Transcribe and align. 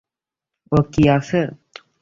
ও 0.71 0.77
কি 0.93 1.03
আছে? 1.15 1.39